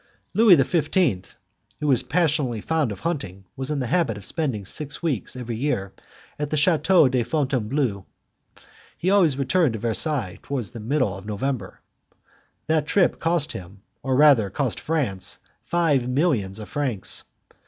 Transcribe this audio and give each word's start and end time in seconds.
Louis 0.33 0.55
XV., 0.55 1.37
who 1.79 1.85
was 1.85 2.01
passionately 2.01 2.59
fond 2.59 2.91
of 2.91 3.01
hunting, 3.01 3.45
was 3.55 3.69
in 3.69 3.77
the 3.77 3.85
habit 3.85 4.17
of 4.17 4.25
spending 4.25 4.65
six 4.65 5.03
weeks 5.03 5.35
every 5.35 5.55
year 5.57 5.93
at 6.39 6.49
the 6.49 6.57
Chateau 6.57 7.05
of 7.05 7.27
Fontainebleau. 7.27 8.07
He 8.97 9.11
always 9.11 9.37
returned 9.37 9.73
to 9.73 9.79
Versailles 9.79 10.39
towards 10.41 10.71
the 10.71 10.79
middle 10.79 11.15
of 11.15 11.27
November. 11.27 11.81
That 12.65 12.87
trip 12.87 13.19
cost 13.19 13.51
him, 13.51 13.83
or 14.01 14.15
rather 14.15 14.49
cost 14.49 14.79
France, 14.79 15.37
five 15.63 16.07
millions 16.09 16.57
of 16.57 16.67
francs. 16.67 17.23